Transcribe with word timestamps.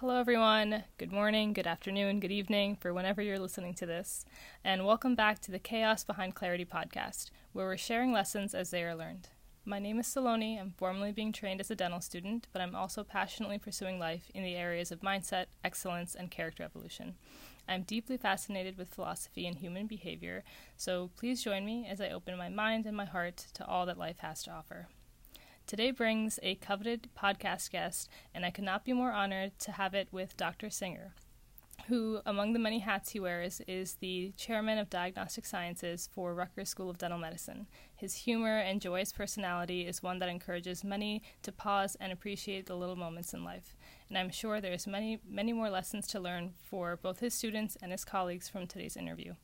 Hello, 0.00 0.18
everyone. 0.18 0.84
Good 0.96 1.12
morning, 1.12 1.52
good 1.52 1.66
afternoon, 1.66 2.20
good 2.20 2.32
evening 2.32 2.74
for 2.80 2.94
whenever 2.94 3.20
you're 3.20 3.38
listening 3.38 3.74
to 3.74 3.84
this. 3.84 4.24
And 4.64 4.86
welcome 4.86 5.14
back 5.14 5.40
to 5.40 5.50
the 5.50 5.58
Chaos 5.58 6.04
Behind 6.04 6.34
Clarity 6.34 6.64
podcast, 6.64 7.28
where 7.52 7.66
we're 7.66 7.76
sharing 7.76 8.10
lessons 8.10 8.54
as 8.54 8.70
they 8.70 8.82
are 8.82 8.94
learned. 8.94 9.28
My 9.66 9.78
name 9.78 10.00
is 10.00 10.06
Saloni. 10.06 10.58
I'm 10.58 10.72
formally 10.78 11.12
being 11.12 11.34
trained 11.34 11.60
as 11.60 11.70
a 11.70 11.74
dental 11.74 12.00
student, 12.00 12.46
but 12.50 12.62
I'm 12.62 12.74
also 12.74 13.04
passionately 13.04 13.58
pursuing 13.58 13.98
life 13.98 14.30
in 14.34 14.42
the 14.42 14.54
areas 14.54 14.90
of 14.90 15.02
mindset, 15.02 15.48
excellence, 15.62 16.14
and 16.14 16.30
character 16.30 16.62
evolution. 16.62 17.16
I'm 17.68 17.82
deeply 17.82 18.16
fascinated 18.16 18.78
with 18.78 18.94
philosophy 18.94 19.46
and 19.46 19.58
human 19.58 19.86
behavior, 19.86 20.44
so 20.78 21.10
please 21.14 21.44
join 21.44 21.66
me 21.66 21.86
as 21.86 22.00
I 22.00 22.08
open 22.08 22.38
my 22.38 22.48
mind 22.48 22.86
and 22.86 22.96
my 22.96 23.04
heart 23.04 23.48
to 23.52 23.66
all 23.66 23.84
that 23.84 23.98
life 23.98 24.20
has 24.20 24.42
to 24.44 24.50
offer. 24.50 24.88
Today 25.70 25.92
brings 25.92 26.40
a 26.42 26.56
coveted 26.56 27.06
podcast 27.16 27.70
guest, 27.70 28.08
and 28.34 28.44
I 28.44 28.50
could 28.50 28.64
not 28.64 28.84
be 28.84 28.92
more 28.92 29.12
honored 29.12 29.56
to 29.60 29.70
have 29.70 29.94
it 29.94 30.08
with 30.10 30.36
Dr. 30.36 30.68
Singer, 30.68 31.14
who, 31.86 32.18
among 32.26 32.54
the 32.54 32.58
many 32.58 32.80
hats 32.80 33.10
he 33.10 33.20
wears, 33.20 33.62
is 33.68 33.94
the 34.00 34.32
chairman 34.36 34.78
of 34.78 34.90
diagnostic 34.90 35.46
sciences 35.46 36.08
for 36.12 36.34
Rutgers 36.34 36.70
School 36.70 36.90
of 36.90 36.98
Dental 36.98 37.20
Medicine. 37.20 37.68
His 37.94 38.16
humor 38.16 38.58
and 38.58 38.80
joyous 38.80 39.12
personality 39.12 39.86
is 39.86 40.02
one 40.02 40.18
that 40.18 40.28
encourages 40.28 40.82
many 40.82 41.22
to 41.42 41.52
pause 41.52 41.96
and 42.00 42.12
appreciate 42.12 42.66
the 42.66 42.74
little 42.74 42.96
moments 42.96 43.32
in 43.32 43.44
life. 43.44 43.76
And 44.08 44.18
I'm 44.18 44.30
sure 44.30 44.60
there's 44.60 44.88
many, 44.88 45.20
many 45.24 45.52
more 45.52 45.70
lessons 45.70 46.08
to 46.08 46.18
learn 46.18 46.54
for 46.64 46.96
both 46.96 47.20
his 47.20 47.32
students 47.32 47.76
and 47.80 47.92
his 47.92 48.04
colleagues 48.04 48.48
from 48.48 48.66
today's 48.66 48.96
interview. 48.96 49.34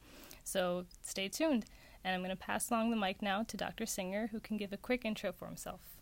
So 0.42 0.86
stay 1.02 1.28
tuned. 1.28 1.66
And 2.02 2.16
I'm 2.16 2.20
going 2.20 2.30
to 2.30 2.36
pass 2.36 2.68
along 2.68 2.90
the 2.90 2.96
mic 2.96 3.22
now 3.22 3.44
to 3.44 3.56
Dr. 3.56 3.86
Singer, 3.86 4.30
who 4.32 4.40
can 4.40 4.56
give 4.56 4.72
a 4.72 4.76
quick 4.76 5.04
intro 5.04 5.30
for 5.30 5.46
himself. 5.46 5.95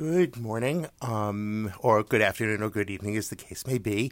Good 0.00 0.38
morning, 0.38 0.86
um, 1.02 1.74
or 1.78 2.02
good 2.02 2.22
afternoon, 2.22 2.62
or 2.62 2.70
good 2.70 2.88
evening, 2.88 3.18
as 3.18 3.28
the 3.28 3.36
case 3.36 3.66
may 3.66 3.76
be. 3.76 4.10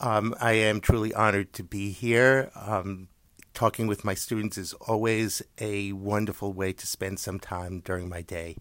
Um, 0.00 0.34
I 0.40 0.52
am 0.52 0.80
truly 0.80 1.12
honored 1.12 1.52
to 1.52 1.62
be 1.62 1.90
here. 1.90 2.50
Um, 2.54 3.08
talking 3.52 3.86
with 3.86 4.02
my 4.02 4.14
students 4.14 4.56
is 4.56 4.72
always 4.72 5.42
a 5.60 5.92
wonderful 5.92 6.54
way 6.54 6.72
to 6.72 6.86
spend 6.86 7.20
some 7.20 7.38
time 7.38 7.80
during 7.80 8.08
my 8.08 8.22
day, 8.22 8.56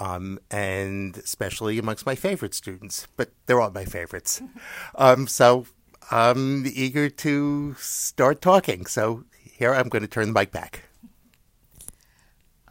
um, 0.00 0.40
and 0.50 1.16
especially 1.18 1.78
amongst 1.78 2.04
my 2.04 2.16
favorite 2.16 2.52
students. 2.52 3.06
But 3.16 3.30
they're 3.46 3.60
all 3.60 3.70
my 3.70 3.84
favorites. 3.84 4.42
Um, 4.96 5.28
so 5.28 5.66
I'm 6.10 6.66
eager 6.66 7.08
to 7.10 7.74
start 7.74 8.42
talking. 8.42 8.86
So 8.86 9.22
here 9.40 9.72
I'm 9.72 9.88
going 9.88 10.02
to 10.02 10.08
turn 10.08 10.26
the 10.26 10.40
mic 10.40 10.50
back. 10.50 10.82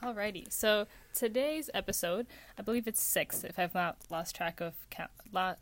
Alrighty, 0.03 0.51
so 0.51 0.85
today's 1.17 1.69
episode, 1.73 2.27
I 2.59 2.61
believe 2.61 2.87
it's 2.87 3.01
six, 3.01 3.43
if 3.43 3.57
I've 3.57 3.73
not 3.73 3.97
lost 4.11 4.35
track 4.35 4.61
of 4.61 4.75
count, 4.91 5.09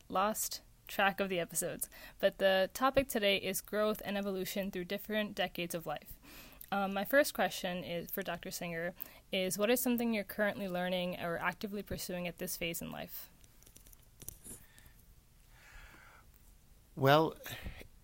lost 0.10 0.60
track 0.86 1.22
of 1.22 1.30
the 1.30 1.40
episodes. 1.40 1.90
But 2.20 2.40
the 2.40 2.70
topic 2.74 3.08
today 3.08 3.38
is 3.38 3.62
growth 3.62 4.02
and 4.04 4.18
evolution 4.18 4.70
through 4.70 4.84
different 4.86 5.34
decades 5.34 5.74
of 5.74 5.88
life. 5.88 6.20
Um, 6.74 6.94
my 6.94 7.06
first 7.06 7.34
question 7.34 7.86
is 7.86 8.12
for 8.12 8.22
Dr. 8.22 8.52
Singer 8.52 8.94
is 9.32 9.58
what 9.58 9.70
is 9.70 9.80
something 9.80 10.14
you're 10.14 10.26
currently 10.26 10.68
learning 10.68 11.18
or 11.22 11.38
actively 11.38 11.82
pursuing 11.82 12.28
at 12.28 12.38
this 12.38 12.58
phase 12.58 12.82
in 12.82 12.92
life? 12.92 13.30
Well, 16.98 17.36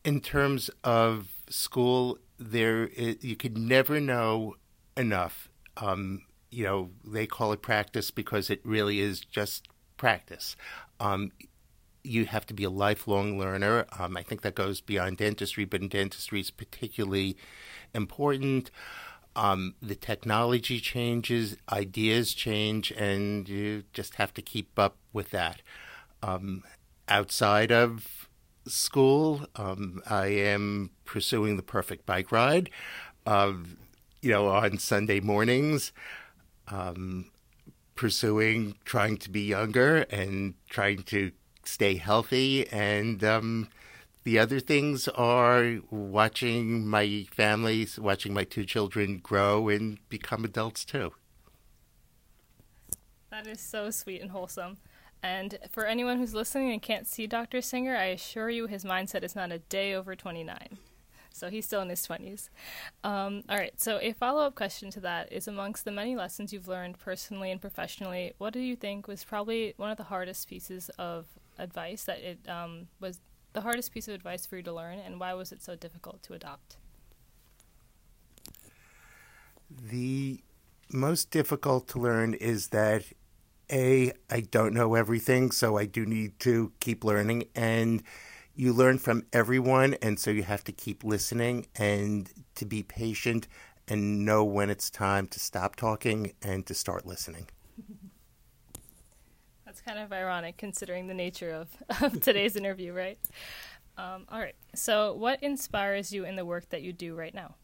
in 0.06 0.22
terms 0.22 0.70
of 0.86 1.34
school, 1.50 2.18
there 2.40 2.86
is, 2.88 3.22
you 3.26 3.36
could 3.36 3.58
never 3.58 4.00
know 4.00 4.56
enough 4.96 5.50
um, 5.76 6.22
you 6.52 6.66
know, 6.66 6.92
they 7.06 7.26
call 7.26 7.54
it 7.54 7.62
practice 7.62 8.12
because 8.12 8.50
it 8.50 8.60
really 8.64 9.00
is 9.00 9.22
just 9.22 9.68
practice. 9.98 10.56
Um, 11.00 11.32
you 12.04 12.26
have 12.26 12.46
to 12.48 12.54
be 12.54 12.64
a 12.64 12.70
lifelong 12.70 13.38
learner. 13.38 13.86
Um, 13.98 14.18
I 14.18 14.24
think 14.24 14.42
that 14.42 14.56
goes 14.56 14.82
beyond 14.82 15.18
dentistry, 15.18 15.66
but 15.66 15.82
in 15.82 15.88
dentistry 15.88 16.40
is 16.40 16.52
particularly 16.52 17.38
important. 17.94 18.72
Um, 19.36 19.76
the 19.82 19.95
technology 19.95 20.80
changes, 20.80 21.56
ideas 21.72 22.34
change, 22.34 22.92
and 22.92 23.48
you 23.48 23.84
just 23.94 24.16
have 24.16 24.34
to 24.34 24.42
keep 24.42 24.78
up 24.78 24.98
with 25.14 25.30
that. 25.30 25.61
Um, 26.22 26.64
outside 27.08 27.72
of 27.72 28.30
school, 28.67 29.45
um, 29.56 30.02
I 30.10 30.28
am 30.28 30.92
pursuing 31.06 31.56
the 31.56 31.64
perfect 31.64 32.06
bike 32.06 32.32
ride. 32.32 32.70
Uh, 33.26 33.54
you 34.22 34.32
know, 34.32 34.48
on 34.48 34.78
Sunday 34.78 35.20
mornings, 35.20 35.92
um, 36.67 37.32
pursuing 37.95 38.76
trying 38.86 39.17
to 39.17 39.30
be 39.30 39.42
younger 39.42 40.05
and 40.10 40.55
trying 40.70 41.04
to 41.04 41.32
stay 41.64 41.95
healthy. 41.95 42.67
And 42.70 43.23
um, 43.23 43.70
the 44.23 44.39
other 44.39 44.60
things 44.60 45.08
are 45.10 45.80
watching 45.89 46.88
my 46.88 47.26
family, 47.32 47.88
watching 47.98 48.33
my 48.33 48.44
two 48.44 48.66
children 48.66 49.20
grow 49.20 49.70
and 49.70 49.98
become 50.10 50.44
adults 50.44 50.86
too. 50.86 51.14
That 53.30 53.48
is 53.48 53.61
so 53.61 53.89
sweet 53.92 54.22
and 54.22 54.32
wholesome. 54.32 54.78
And 55.23 55.60
for 55.72 55.86
anyone 55.86 56.17
who's 56.17 56.33
listening 56.33 56.72
and 56.72 56.82
can't 56.82 57.08
see 57.08 57.28
Dr. 57.28 57.61
Singer, 57.61 57.95
I 57.95 58.05
assure 58.05 58.49
you 58.49 58.67
his 58.67 58.83
mindset 58.83 59.23
is 59.23 59.36
not 59.36 59.52
a 59.52 59.60
day 59.60 59.93
over 59.93 60.16
29 60.16 60.78
so 61.33 61.49
he's 61.49 61.65
still 61.65 61.81
in 61.81 61.89
his 61.89 62.05
20s. 62.05 62.49
Um, 63.03 63.43
all 63.49 63.58
right, 63.58 63.80
so 63.80 63.99
a 64.02 64.14
follow 64.14 64.45
up 64.45 64.55
question 64.55 64.92
to 64.92 64.99
that 65.02 65.31
is 65.31 65.47
amongst 65.47 65.86
the 65.86 65.92
many 65.92 66.15
lessons 66.15 66.53
you've 66.53 66.67
learned 66.67 66.99
personally 66.99 67.52
and 67.52 67.59
professionally, 67.59 68.33
what 68.37 68.53
do 68.53 68.59
you 68.59 68.75
think 68.75 69.08
was 69.08 69.23
probably 69.23 69.73
one 69.77 69.92
of 69.92 69.97
the 69.97 70.03
hardest 70.03 70.47
pieces 70.47 70.89
of 70.97 71.25
advice 71.58 72.03
that 72.03 72.19
it 72.19 72.39
um, 72.49 72.87
was 72.99 73.19
the 73.53 73.61
hardest 73.61 73.92
piece 73.93 74.08
of 74.08 74.14
advice 74.14 74.45
for 74.45 74.58
you 74.58 74.64
to 74.64 74.73
learn, 74.73 74.99
and 74.99 75.19
why 75.19 75.33
was 75.33 75.52
it 75.52 75.61
so 75.61 75.75
difficult 75.75 76.23
to 76.23 76.33
adopt? 76.33 76.77
The 79.69 80.42
most 80.89 81.31
difficult 81.31 81.87
to 81.89 81.99
learn 81.99 82.33
is 82.33 82.67
that 82.67 83.05
a 83.71 84.11
I 84.30 84.42
don't 84.42 84.73
know 84.73 84.95
everything, 84.95 85.52
so 85.52 85.77
I 85.77 85.86
do 85.86 86.05
need 86.05 86.39
to 86.39 86.73
keep 86.80 87.03
learning 87.03 87.45
and 87.55 88.03
you 88.56 88.73
learn 88.73 88.98
from 88.98 89.26
everyone, 89.32 89.95
and 90.02 90.20
so 90.20 90.32
you 90.32 90.44
have 90.44 90.64
to 90.66 90.72
keep 90.72 91.04
listening 91.04 91.67
and 91.76 92.32
to 92.56 92.66
be 92.66 92.84
patient 92.84 93.48
and 93.88 94.26
know 94.26 94.44
when 94.44 94.70
it's 94.70 94.89
time 94.89 95.28
to 95.28 95.39
stop 95.39 95.76
talking 95.76 96.34
and 96.42 96.66
to 96.66 96.73
start 96.73 97.06
listening. 97.06 97.48
That's 99.66 99.82
kind 99.82 100.00
of 100.00 100.11
ironic 100.11 100.58
considering 100.58 101.08
the 101.08 101.14
nature 101.14 101.52
of, 101.52 101.70
of 102.04 102.22
today's 102.22 102.56
interview, 102.56 102.94
right? 102.94 103.17
Um, 103.98 104.26
all 104.30 104.40
right. 104.40 104.56
So, 104.76 105.14
what 105.14 105.42
inspires 105.44 106.11
you 106.11 106.26
in 106.26 106.36
the 106.36 106.45
work 106.45 106.70
that 106.70 106.82
you 106.82 106.94
do 106.94 107.16
right 107.16 107.34
now? 107.34 107.56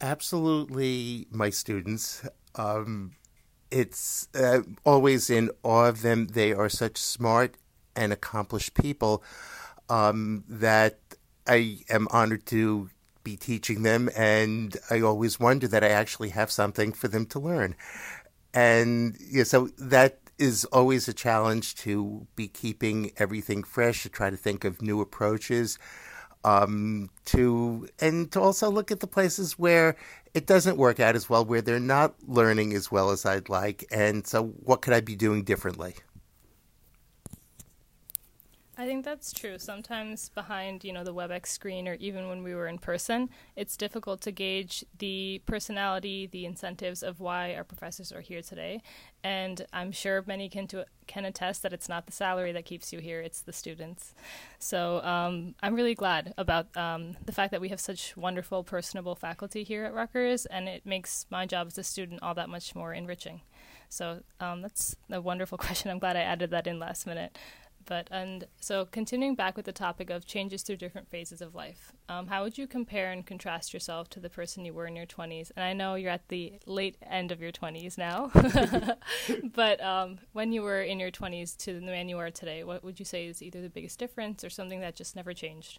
Absolutely, 0.00 1.26
my 1.30 1.50
students. 1.50 2.22
Um, 2.54 3.12
it's 3.70 4.28
uh, 4.34 4.60
always 4.84 5.30
in 5.30 5.50
awe 5.62 5.86
of 5.86 6.02
them. 6.02 6.28
They 6.28 6.52
are 6.52 6.68
such 6.68 6.98
smart 6.98 7.56
and 7.94 8.12
accomplished 8.12 8.74
people 8.74 9.22
um, 9.88 10.44
that 10.48 10.98
I 11.46 11.80
am 11.90 12.08
honored 12.10 12.46
to 12.46 12.90
be 13.24 13.36
teaching 13.36 13.82
them, 13.82 14.08
and 14.16 14.76
I 14.90 15.00
always 15.00 15.40
wonder 15.40 15.68
that 15.68 15.84
I 15.84 15.88
actually 15.88 16.30
have 16.30 16.50
something 16.50 16.92
for 16.92 17.08
them 17.08 17.26
to 17.26 17.38
learn. 17.38 17.74
And 18.54 19.16
yeah, 19.20 19.44
so 19.44 19.68
that 19.78 20.20
is 20.38 20.64
always 20.66 21.08
a 21.08 21.12
challenge 21.12 21.74
to 21.74 22.26
be 22.36 22.48
keeping 22.48 23.10
everything 23.16 23.64
fresh, 23.64 24.04
to 24.04 24.08
try 24.08 24.30
to 24.30 24.36
think 24.36 24.64
of 24.64 24.80
new 24.80 25.00
approaches 25.00 25.78
um, 26.44 27.10
to 27.26 27.88
and 27.98 28.30
to 28.32 28.40
also 28.40 28.70
look 28.70 28.90
at 28.90 29.00
the 29.00 29.06
places 29.06 29.58
where 29.58 29.96
it 30.34 30.46
doesn't 30.46 30.76
work 30.76 31.00
out 31.00 31.16
as 31.16 31.28
well, 31.28 31.44
where 31.44 31.62
they're 31.62 31.80
not 31.80 32.14
learning 32.26 32.72
as 32.74 32.90
well 32.90 33.10
as 33.10 33.24
I'd 33.26 33.48
like, 33.48 33.84
and 33.90 34.26
so 34.26 34.44
what 34.44 34.82
could 34.82 34.92
I 34.92 35.00
be 35.00 35.16
doing 35.16 35.44
differently? 35.44 35.94
I 38.80 38.86
think 38.86 39.04
that's 39.04 39.32
true. 39.32 39.58
Sometimes 39.58 40.28
behind, 40.28 40.84
you 40.84 40.92
know, 40.92 41.02
the 41.02 41.12
WebEx 41.12 41.48
screen 41.48 41.88
or 41.88 41.94
even 41.94 42.28
when 42.28 42.44
we 42.44 42.54
were 42.54 42.68
in 42.68 42.78
person, 42.78 43.28
it's 43.56 43.76
difficult 43.76 44.20
to 44.20 44.30
gauge 44.30 44.84
the 44.96 45.42
personality, 45.46 46.28
the 46.30 46.46
incentives 46.46 47.02
of 47.02 47.18
why 47.18 47.56
our 47.56 47.64
professors 47.64 48.12
are 48.12 48.20
here 48.20 48.40
today. 48.40 48.80
And 49.24 49.66
I'm 49.72 49.90
sure 49.90 50.22
many 50.28 50.48
can 50.48 50.68
to, 50.68 50.86
can 51.08 51.24
attest 51.24 51.64
that 51.64 51.72
it's 51.72 51.88
not 51.88 52.06
the 52.06 52.12
salary 52.12 52.52
that 52.52 52.66
keeps 52.66 52.92
you 52.92 53.00
here; 53.00 53.20
it's 53.20 53.40
the 53.40 53.52
students. 53.52 54.14
So 54.60 55.02
um, 55.02 55.56
I'm 55.60 55.74
really 55.74 55.96
glad 55.96 56.32
about 56.38 56.68
um, 56.76 57.16
the 57.26 57.32
fact 57.32 57.50
that 57.50 57.60
we 57.60 57.70
have 57.70 57.80
such 57.80 58.16
wonderful, 58.16 58.62
personable 58.62 59.16
faculty 59.16 59.64
here 59.64 59.86
at 59.86 59.92
Rutgers, 59.92 60.46
and 60.46 60.68
it 60.68 60.86
makes 60.86 61.26
my 61.30 61.46
job 61.46 61.66
as 61.66 61.78
a 61.78 61.82
student 61.82 62.22
all 62.22 62.34
that 62.34 62.48
much 62.48 62.76
more 62.76 62.94
enriching. 62.94 63.40
So 63.88 64.20
um, 64.38 64.62
that's 64.62 64.94
a 65.10 65.20
wonderful 65.20 65.58
question. 65.66 65.90
I'm 65.90 65.98
glad 65.98 66.16
I 66.16 66.20
added 66.20 66.50
that 66.50 66.68
in 66.68 66.78
last 66.78 67.06
minute. 67.06 67.36
But 67.88 68.06
and 68.10 68.46
so 68.60 68.84
continuing 68.84 69.34
back 69.34 69.56
with 69.56 69.64
the 69.64 69.72
topic 69.72 70.10
of 70.10 70.26
changes 70.26 70.62
through 70.62 70.76
different 70.76 71.08
phases 71.08 71.40
of 71.40 71.54
life, 71.54 71.92
um, 72.10 72.26
how 72.26 72.42
would 72.44 72.58
you 72.58 72.66
compare 72.66 73.10
and 73.10 73.26
contrast 73.26 73.72
yourself 73.72 74.10
to 74.10 74.20
the 74.20 74.28
person 74.28 74.66
you 74.66 74.74
were 74.74 74.86
in 74.86 74.94
your 74.94 75.06
20s? 75.06 75.50
And 75.56 75.64
I 75.64 75.72
know 75.72 75.94
you're 75.94 76.10
at 76.10 76.28
the 76.28 76.52
late 76.66 76.98
end 77.02 77.32
of 77.32 77.40
your 77.40 77.50
20s 77.50 77.96
now, 77.96 78.30
but 79.54 79.82
um, 79.82 80.18
when 80.34 80.52
you 80.52 80.60
were 80.60 80.82
in 80.82 81.00
your 81.00 81.10
20s 81.10 81.56
to 81.58 81.80
the 81.80 81.80
man 81.80 82.10
you 82.10 82.18
are 82.18 82.30
today, 82.30 82.62
what 82.62 82.84
would 82.84 82.98
you 82.98 83.06
say 83.06 83.26
is 83.26 83.42
either 83.42 83.62
the 83.62 83.70
biggest 83.70 83.98
difference 83.98 84.44
or 84.44 84.50
something 84.50 84.80
that 84.80 84.94
just 84.94 85.16
never 85.16 85.32
changed? 85.32 85.78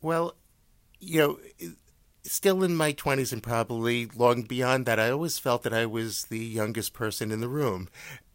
Well, 0.00 0.36
you 1.00 1.20
know, 1.20 1.38
still 2.22 2.62
in 2.62 2.76
my 2.76 2.92
20s 2.92 3.32
and 3.32 3.42
probably 3.42 4.06
long 4.14 4.42
beyond 4.42 4.86
that, 4.86 5.00
I 5.00 5.10
always 5.10 5.40
felt 5.40 5.64
that 5.64 5.74
I 5.74 5.84
was 5.84 6.26
the 6.26 6.38
youngest 6.38 6.92
person 6.92 7.32
in 7.32 7.40
the 7.40 7.48
room. 7.48 7.88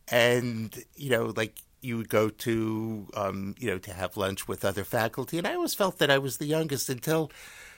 And, 0.09 0.75
you 0.95 1.09
know, 1.09 1.33
like 1.35 1.61
you 1.81 1.97
would 1.97 2.09
go 2.09 2.29
to, 2.29 3.07
um, 3.15 3.55
you 3.59 3.69
know, 3.69 3.77
to 3.77 3.93
have 3.93 4.17
lunch 4.17 4.47
with 4.47 4.65
other 4.65 4.83
faculty. 4.83 5.37
And 5.37 5.47
I 5.47 5.55
always 5.55 5.73
felt 5.73 5.99
that 5.99 6.09
I 6.09 6.17
was 6.17 6.37
the 6.37 6.45
youngest 6.45 6.89
until 6.89 7.31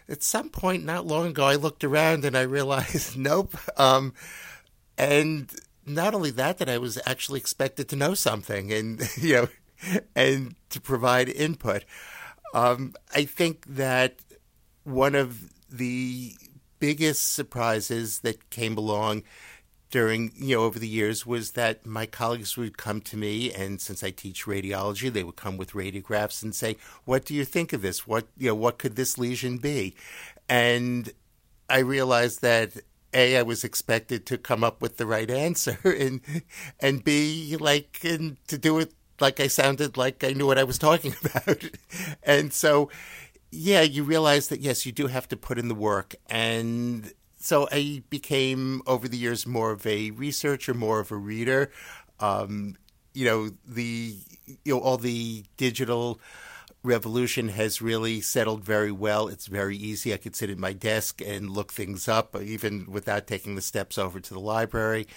at 0.10 0.24
some 0.24 0.50
point 0.50 0.86
not 0.86 1.06
long 1.06 1.28
ago, 1.28 1.46
I 1.46 1.56
looked 1.56 1.84
around 1.84 2.26
and 2.26 2.38
I 2.38 2.42
realized, 2.42 3.18
nope. 3.18 3.56
Um, 3.78 4.14
and 4.98 5.54
not 5.86 6.14
only 6.14 6.32
that, 6.32 6.58
that 6.58 6.70
I 6.70 6.78
was 6.78 7.00
actually 7.06 7.40
expected 7.40 7.90
to 7.90 7.96
know 7.96 8.14
something 8.14 8.72
and, 8.72 9.02
you 9.18 9.34
know, 9.36 9.48
and 10.16 10.56
to 10.70 10.82
provide 10.82 11.30
input. 11.30 11.84
Um, 12.54 12.94
I 13.14 13.26
think 13.26 13.66
that 13.68 14.16
one 14.84 15.16
of 15.16 15.52
the 15.70 16.34
biggest 16.80 17.32
surprises 17.32 18.20
that 18.20 18.50
came 18.50 18.78
along 18.78 19.24
during 19.90 20.32
you 20.36 20.56
know 20.56 20.64
over 20.64 20.80
the 20.80 20.88
years 20.88 21.26
was 21.26 21.52
that 21.52 21.86
my 21.86 22.06
colleagues 22.06 22.58
would 22.58 22.78
come 22.78 23.02
to 23.02 23.18
me 23.18 23.54
and 23.54 23.80
since 23.80 24.04
I 24.04 24.12
teach 24.12 24.46
radiology 24.46 25.12
they 25.12 25.24
would 25.24 25.36
come 25.36 25.58
with 25.58 25.72
radiographs 25.72 26.44
and 26.44 26.54
say 26.54 26.78
what 27.06 27.26
do 27.26 27.34
you 27.34 27.46
think 27.46 27.74
of 27.74 27.82
this? 27.82 28.08
What 28.08 28.28
you 28.38 28.48
know 28.50 28.56
what 28.56 28.78
could 28.78 28.96
this 28.96 29.18
lesion 29.18 29.58
be? 29.58 29.96
And 30.50 31.12
I 31.70 31.80
realized 31.80 32.42
that 32.42 32.74
a 33.14 33.38
I 33.38 33.44
was 33.44 33.64
expected 33.64 34.26
to 34.28 34.38
come 34.38 34.64
up 34.64 34.82
with 34.82 34.98
the 34.98 35.06
right 35.06 35.30
answer 35.30 35.80
and 35.84 36.22
and 36.80 37.04
b 37.04 37.56
like 37.60 38.00
and 38.04 38.38
to 38.48 38.58
do 38.58 38.80
it 38.80 38.94
like 39.20 39.40
I 39.40 39.48
sounded 39.48 39.98
like 39.98 40.24
I 40.24 40.34
knew 40.34 40.46
what 40.46 40.60
I 40.60 40.64
was 40.64 40.78
talking 40.78 41.16
about. 41.24 41.64
And 42.24 42.54
so 42.54 42.90
yeah, 43.52 43.82
you 43.82 44.04
realize 44.04 44.50
that 44.50 44.60
yes, 44.60 44.86
you 44.86 44.92
do 44.92 45.08
have 45.08 45.28
to 45.30 45.38
put 45.38 45.58
in 45.58 45.68
the 45.68 45.76
work, 45.76 46.16
and 46.28 47.14
so 47.48 47.66
I 47.72 48.04
became 48.10 48.82
over 48.86 49.08
the 49.08 49.16
years 49.16 49.48
more 49.48 49.72
of 49.72 49.88
a 49.88 50.12
researcher, 50.12 50.74
more 50.74 51.00
of 51.00 51.14
a 51.14 51.16
reader. 51.16 51.72
Um, 52.20 52.76
you 53.14 53.24
know, 53.24 53.52
the 53.66 54.18
you 54.66 54.74
know 54.74 54.80
all 54.82 54.98
the 54.98 55.46
digital 55.56 56.20
revolution 56.84 57.48
has 57.48 57.82
really 57.82 58.20
settled 58.20 58.66
very 58.66 58.92
well. 58.92 59.30
It's 59.30 59.48
very 59.48 59.78
easy. 59.78 60.14
I 60.14 60.18
could 60.18 60.36
sit 60.36 60.50
at 60.50 60.58
my 60.58 60.74
desk 60.74 61.22
and 61.26 61.50
look 61.50 61.72
things 61.72 62.10
up, 62.10 62.36
even 62.36 62.86
without 62.92 63.28
taking 63.28 63.56
the 63.56 63.62
steps 63.62 63.98
over 63.98 64.20
to 64.20 64.34
the 64.34 64.42
library. 64.42 65.08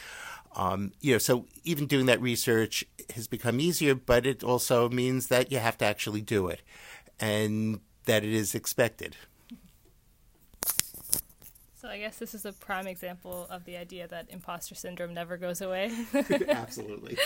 Um, 0.54 0.92
you 1.00 1.10
know, 1.10 1.18
so 1.18 1.46
even 1.64 1.88
doing 1.88 2.06
that 2.06 2.22
research 2.22 2.84
has 3.16 3.26
become 3.26 3.58
easier, 3.58 3.96
but 3.96 4.24
it 4.24 4.44
also 4.44 4.88
means 4.88 5.26
that 5.26 5.50
you 5.50 5.58
have 5.58 5.78
to 5.78 5.84
actually 5.84 6.20
do 6.20 6.46
it. 6.46 6.62
And 7.18 7.80
that 8.04 8.24
it 8.24 8.32
is 8.32 8.54
expected. 8.54 9.16
So 11.80 11.88
I 11.88 11.98
guess 11.98 12.18
this 12.18 12.34
is 12.34 12.44
a 12.44 12.52
prime 12.52 12.86
example 12.86 13.46
of 13.48 13.64
the 13.64 13.78
idea 13.78 14.06
that 14.08 14.26
imposter 14.28 14.74
syndrome 14.74 15.14
never 15.14 15.38
goes 15.38 15.62
away. 15.62 15.90
Absolutely. 16.48 17.16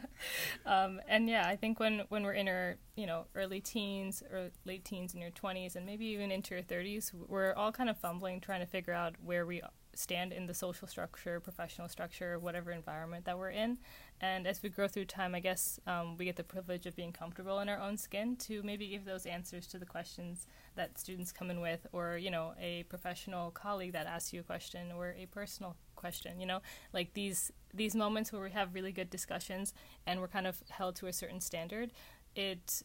um, 0.66 1.00
and 1.08 1.26
yeah, 1.26 1.48
I 1.48 1.56
think 1.56 1.80
when, 1.80 2.02
when 2.10 2.22
we're 2.22 2.34
in 2.34 2.46
our 2.46 2.76
you 2.96 3.06
know 3.06 3.24
early 3.34 3.60
teens 3.60 4.22
or 4.30 4.50
late 4.66 4.84
teens 4.84 5.14
in 5.14 5.22
your 5.22 5.30
20s 5.30 5.74
and 5.74 5.86
maybe 5.86 6.04
even 6.06 6.30
into 6.30 6.54
your 6.54 6.62
30s, 6.62 7.12
we're 7.14 7.54
all 7.54 7.72
kind 7.72 7.88
of 7.88 7.96
fumbling 7.96 8.40
trying 8.40 8.60
to 8.60 8.66
figure 8.66 8.92
out 8.92 9.14
where 9.24 9.46
we 9.46 9.62
stand 9.98 10.32
in 10.32 10.46
the 10.46 10.54
social 10.54 10.88
structure, 10.88 11.40
professional 11.40 11.88
structure, 11.88 12.38
whatever 12.38 12.70
environment 12.70 13.24
that 13.24 13.38
we're 13.38 13.50
in. 13.50 13.78
And 14.20 14.46
as 14.46 14.62
we 14.62 14.68
grow 14.68 14.88
through 14.88 15.06
time, 15.06 15.34
I 15.34 15.40
guess 15.40 15.78
um, 15.86 16.16
we 16.16 16.24
get 16.24 16.36
the 16.36 16.44
privilege 16.44 16.86
of 16.86 16.96
being 16.96 17.12
comfortable 17.12 17.58
in 17.60 17.68
our 17.68 17.78
own 17.78 17.96
skin 17.96 18.36
to 18.36 18.62
maybe 18.62 18.88
give 18.88 19.04
those 19.04 19.26
answers 19.26 19.66
to 19.68 19.78
the 19.78 19.86
questions 19.86 20.46
that 20.76 20.98
students 20.98 21.32
come 21.32 21.50
in 21.50 21.60
with, 21.60 21.86
or 21.92 22.16
you 22.16 22.30
know, 22.30 22.54
a 22.60 22.84
professional 22.84 23.50
colleague 23.50 23.92
that 23.92 24.06
asks 24.06 24.32
you 24.32 24.40
a 24.40 24.44
question, 24.44 24.92
or 24.92 25.14
a 25.18 25.26
personal 25.26 25.76
question. 25.94 26.40
You 26.40 26.46
know, 26.46 26.60
like 26.92 27.14
these 27.14 27.50
these 27.72 27.94
moments 27.94 28.32
where 28.32 28.42
we 28.42 28.50
have 28.50 28.74
really 28.74 28.92
good 28.92 29.10
discussions 29.10 29.74
and 30.06 30.20
we're 30.20 30.28
kind 30.28 30.46
of 30.46 30.62
held 30.68 30.96
to 30.96 31.06
a 31.06 31.12
certain 31.12 31.40
standard. 31.40 31.90
It 32.36 32.82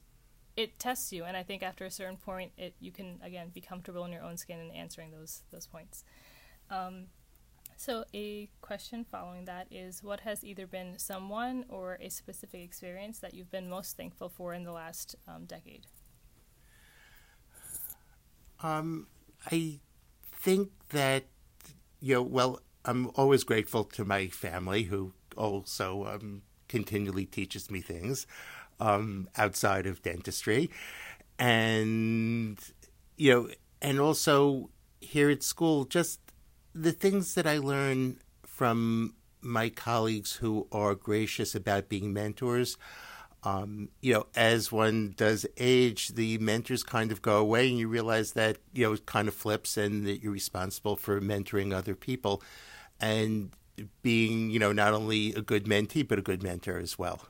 it 0.56 0.78
tests 0.78 1.14
you, 1.14 1.24
and 1.24 1.38
I 1.38 1.44
think 1.44 1.64
after 1.64 1.86
a 1.86 1.92
certain 1.92 2.18
point, 2.18 2.52
it 2.58 2.76
you 2.80 2.92
can 2.92 3.20
again 3.24 3.50
be 3.54 3.62
comfortable 3.62 4.04
in 4.06 4.12
your 4.12 4.24
own 4.24 4.38
skin 4.38 4.60
and 4.60 4.72
answering 4.72 5.12
those 5.12 5.44
those 5.52 5.68
points. 5.68 6.04
Um, 6.70 7.08
so, 7.76 8.04
a 8.14 8.50
question 8.62 9.06
following 9.10 9.46
that 9.46 9.68
is 9.72 10.04
what 10.04 10.20
has 10.22 10.44
either 10.44 10.68
been 10.68 11.00
someone 11.00 11.66
or 11.70 11.98
a 12.02 12.10
specific 12.10 12.62
experience 12.62 13.20
that 13.20 13.34
you've 13.34 13.52
been 13.52 13.70
most 13.70 13.96
thankful 13.96 14.28
for 14.28 14.54
in 14.54 14.64
the 14.66 14.74
last 14.74 15.16
um, 15.28 15.46
decade? 15.46 15.88
Um, 18.62 19.08
I 19.50 19.80
think 20.34 20.72
that, 20.90 21.26
you 22.02 22.16
know, 22.16 22.22
well, 22.22 22.60
I'm 22.84 23.12
always 23.16 23.44
grateful 23.44 23.86
to 23.86 24.04
my 24.04 24.28
family 24.28 24.84
who 24.84 25.14
also 25.38 26.06
um, 26.06 26.42
continually 26.68 27.26
teaches 27.26 27.72
me 27.72 27.80
things 27.80 28.28
um, 28.80 29.30
outside 29.38 29.86
of 29.86 30.02
dentistry. 30.02 30.70
And, 31.38 32.60
you 33.16 33.34
know, 33.34 33.50
and 33.82 34.00
also 34.00 34.70
here 35.00 35.30
at 35.30 35.44
school, 35.44 35.86
just 35.86 36.20
the 36.74 36.92
things 36.92 37.34
that 37.36 37.48
I 37.48 37.58
learn 37.58 38.20
from 38.46 39.16
my 39.42 39.70
colleagues 39.70 40.34
who 40.34 40.68
are 40.72 40.96
gracious 40.96 41.56
about 41.56 41.90
being 41.90 42.14
mentors. 42.14 42.78
Um, 43.44 43.90
you 44.02 44.14
know, 44.14 44.28
as 44.36 44.70
one 44.70 45.14
does 45.16 45.46
age, 45.58 46.10
the 46.10 46.38
mentors 46.40 46.84
kind 46.84 47.12
of 47.12 47.22
go 47.22 47.38
away, 47.38 47.70
and 47.70 47.78
you 47.78 47.88
realize 47.88 48.34
that 48.34 48.58
you 48.74 48.86
know 48.86 48.94
it 48.94 49.06
kind 49.06 49.30
of 49.30 49.34
flips, 49.34 49.78
and 49.78 50.06
that 50.06 50.22
you're 50.22 50.34
responsible 50.34 50.98
for 50.98 51.22
mentoring 51.22 51.74
other 51.74 51.96
people, 51.96 52.44
and 53.00 53.52
being 54.02 54.50
you 54.50 54.60
know 54.60 54.74
not 54.74 54.94
only 54.94 55.34
a 55.36 55.42
good 55.42 55.66
mentee 55.66 56.06
but 56.06 56.20
a 56.20 56.22
good 56.22 56.44
mentor 56.44 56.78
as 56.78 57.00
well. 57.00 57.22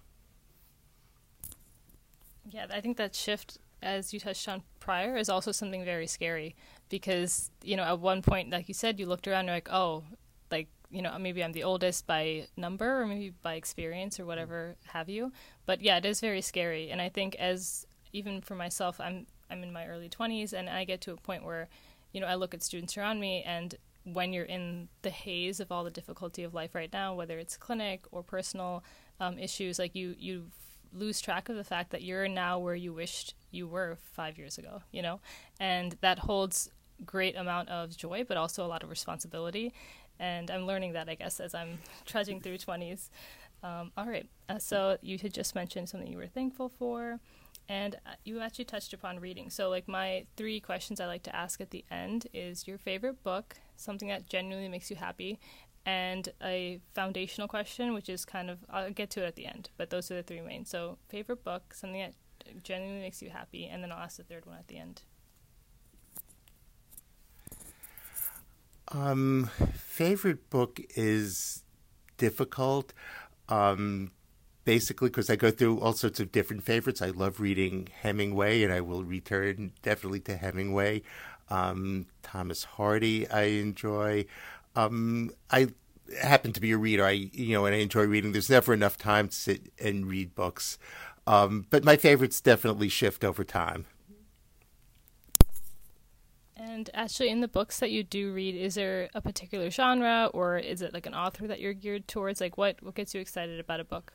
Yeah, 2.49 2.65
I 2.73 2.81
think 2.81 2.97
that 2.97 3.13
shift, 3.13 3.59
as 3.83 4.11
you 4.11 4.19
touched 4.19 4.49
on 4.49 4.63
prior, 4.79 5.15
is 5.15 5.29
also 5.29 5.51
something 5.51 5.85
very 5.85 6.07
scary 6.07 6.55
because 6.89 7.51
you 7.63 7.75
know 7.77 7.83
at 7.83 7.99
one 7.99 8.21
point 8.21 8.49
like 8.49 8.67
you 8.67 8.73
said 8.73 8.99
you 8.99 9.05
looked 9.05 9.27
around 9.27 9.41
and 9.41 9.47
you're 9.47 9.55
like 9.55 9.71
oh 9.71 10.03
like 10.51 10.67
you 10.89 11.01
know 11.01 11.15
maybe 11.19 11.43
i'm 11.43 11.51
the 11.53 11.63
oldest 11.63 12.05
by 12.07 12.47
number 12.57 13.01
or 13.01 13.07
maybe 13.07 13.33
by 13.41 13.53
experience 13.53 14.19
or 14.19 14.25
whatever 14.25 14.75
have 14.87 15.07
you. 15.07 15.31
But 15.65 15.81
yeah 15.81 15.97
it 15.97 16.05
is 16.05 16.19
very 16.19 16.41
scary. 16.41 16.89
And 16.89 17.01
i 17.01 17.09
think 17.09 17.35
as 17.35 17.85
even 18.11 18.41
for 18.41 18.55
myself 18.55 18.99
i'm 18.99 19.27
i'm 19.49 19.63
in 19.63 19.71
my 19.71 19.85
early 19.87 20.09
20s 20.09 20.53
and 20.53 20.69
i 20.69 20.83
get 20.83 21.01
to 21.01 21.11
a 21.11 21.17
point 21.17 21.43
where 21.45 21.69
you 22.11 22.19
know 22.19 22.27
i 22.27 22.35
look 22.35 22.53
at 22.53 22.63
students 22.63 22.97
around 22.97 23.19
me 23.19 23.43
and 23.45 23.75
when 24.03 24.33
you're 24.33 24.45
in 24.45 24.87
the 25.03 25.09
haze 25.11 25.59
of 25.59 25.71
all 25.71 25.83
the 25.83 25.91
difficulty 25.91 26.43
of 26.43 26.53
life 26.55 26.73
right 26.73 26.91
now 26.91 27.13
whether 27.13 27.37
it's 27.37 27.55
clinic 27.55 28.05
or 28.11 28.23
personal 28.23 28.83
um, 29.19 29.37
issues 29.37 29.77
like 29.77 29.93
you 29.93 30.15
you 30.17 30.47
lose 30.91 31.21
track 31.21 31.49
of 31.49 31.55
the 31.55 31.63
fact 31.63 31.91
that 31.91 32.01
you're 32.01 32.27
now 32.27 32.57
where 32.57 32.73
you 32.73 32.91
wished 32.91 33.35
you 33.51 33.67
were 33.67 33.95
five 34.13 34.39
years 34.39 34.57
ago 34.57 34.81
you 34.91 35.01
know? 35.01 35.19
And 35.59 35.95
that 36.01 36.19
holds 36.19 36.69
great 37.05 37.35
amount 37.35 37.69
of 37.69 37.95
joy, 37.95 38.23
but 38.27 38.37
also 38.37 38.65
a 38.65 38.67
lot 38.67 38.83
of 38.83 38.89
responsibility. 38.89 39.73
And 40.19 40.51
I'm 40.51 40.65
learning 40.65 40.93
that, 40.93 41.07
I 41.09 41.15
guess, 41.15 41.39
as 41.39 41.55
I'm 41.55 41.79
trudging 42.05 42.41
through 42.41 42.57
20s. 42.57 43.09
Um, 43.63 43.91
all 43.97 44.05
right. 44.05 44.27
Uh, 44.47 44.59
so 44.59 44.97
you 45.01 45.17
had 45.17 45.33
just 45.33 45.55
mentioned 45.55 45.89
something 45.89 46.11
you 46.11 46.17
were 46.17 46.27
thankful 46.27 46.69
for, 46.69 47.19
and 47.67 47.95
uh, 48.05 48.11
you 48.23 48.39
actually 48.39 48.65
touched 48.65 48.93
upon 48.93 49.19
reading. 49.19 49.49
So, 49.49 49.69
like, 49.69 49.87
my 49.87 50.25
three 50.37 50.59
questions 50.59 50.99
I 50.99 51.05
like 51.05 51.23
to 51.23 51.35
ask 51.35 51.59
at 51.61 51.71
the 51.71 51.85
end 51.91 52.27
is 52.33 52.67
your 52.67 52.77
favorite 52.77 53.21
book, 53.23 53.55
something 53.75 54.07
that 54.07 54.27
genuinely 54.27 54.69
makes 54.69 54.89
you 54.89 54.95
happy, 54.95 55.39
and 55.85 56.29
a 56.41 56.79
foundational 56.93 57.47
question, 57.47 57.93
which 57.93 58.09
is 58.09 58.25
kind 58.25 58.49
of, 58.49 58.59
I'll 58.69 58.91
get 58.91 59.09
to 59.11 59.23
it 59.23 59.27
at 59.27 59.35
the 59.35 59.45
end, 59.45 59.69
but 59.77 59.89
those 59.89 60.09
are 60.09 60.15
the 60.15 60.23
three 60.23 60.41
main. 60.41 60.65
So, 60.65 60.97
favorite 61.09 61.43
book, 61.43 61.73
something 61.73 61.99
that 61.99 62.13
genuinely 62.63 63.01
makes 63.01 63.21
you 63.21 63.29
happy, 63.29 63.65
and 63.65 63.83
then 63.83 63.91
I'll 63.91 63.99
ask 63.99 64.17
the 64.17 64.23
third 64.23 64.45
one 64.45 64.57
at 64.57 64.67
the 64.67 64.77
end. 64.77 65.03
Um, 68.91 69.49
favorite 69.73 70.49
book 70.49 70.79
is 70.95 71.63
difficult. 72.17 72.93
Um, 73.47 74.11
basically, 74.65 75.09
because 75.09 75.29
I 75.29 75.35
go 75.35 75.51
through 75.51 75.79
all 75.79 75.93
sorts 75.93 76.19
of 76.19 76.31
different 76.31 76.63
favorites. 76.63 77.01
I 77.01 77.09
love 77.09 77.39
reading 77.39 77.87
Hemingway, 78.01 78.63
and 78.63 78.71
I 78.71 78.81
will 78.81 79.03
return 79.03 79.71
definitely 79.81 80.19
to 80.21 80.37
Hemingway. 80.37 81.01
Um, 81.49 82.05
Thomas 82.21 82.63
Hardy, 82.63 83.27
I 83.29 83.43
enjoy. 83.43 84.25
Um, 84.75 85.31
I 85.49 85.69
happen 86.21 86.53
to 86.53 86.61
be 86.61 86.71
a 86.71 86.77
reader. 86.77 87.05
I 87.05 87.11
you 87.11 87.53
know, 87.53 87.65
and 87.65 87.75
I 87.75 87.79
enjoy 87.79 88.03
reading. 88.03 88.31
There's 88.31 88.49
never 88.49 88.73
enough 88.73 88.97
time 88.97 89.29
to 89.29 89.35
sit 89.35 89.71
and 89.79 90.05
read 90.05 90.35
books, 90.35 90.77
um, 91.25 91.65
but 91.69 91.83
my 91.83 91.97
favorites 91.97 92.41
definitely 92.41 92.89
shift 92.89 93.23
over 93.23 93.43
time. 93.43 93.85
And 96.79 96.89
actually, 96.93 97.27
in 97.27 97.41
the 97.41 97.49
books 97.49 97.79
that 97.79 97.91
you 97.91 98.03
do 98.03 98.31
read, 98.31 98.55
is 98.55 98.75
there 98.75 99.09
a 99.13 99.19
particular 99.19 99.69
genre, 99.69 100.29
or 100.33 100.57
is 100.57 100.81
it 100.81 100.93
like 100.93 101.05
an 101.05 101.13
author 101.13 101.45
that 101.45 101.59
you're 101.59 101.73
geared 101.73 102.07
towards? 102.07 102.39
Like, 102.39 102.57
what 102.57 102.81
what 102.81 102.95
gets 102.95 103.13
you 103.13 103.19
excited 103.19 103.59
about 103.59 103.81
a 103.81 103.83
book? 103.83 104.13